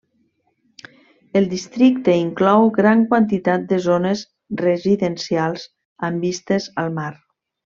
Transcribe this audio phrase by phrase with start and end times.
[1.41, 4.25] El districte inclou gran quantitat de zones
[4.65, 5.69] residencials
[6.09, 7.11] amb vistes al mar.